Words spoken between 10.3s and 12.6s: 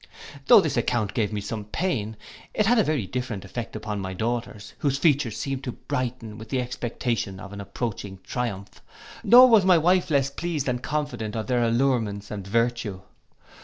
pleased and confident of their allurements and